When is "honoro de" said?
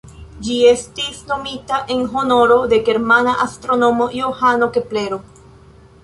2.13-2.79